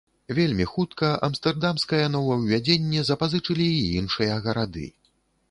Вельмі 0.37 0.65
хутка 0.69 1.09
амстэрдамскае 1.27 1.99
новаўвядзенне 2.15 3.05
запазычылі 3.11 3.69
і 3.77 3.85
іншыя 4.01 4.41
гарады. 4.49 4.87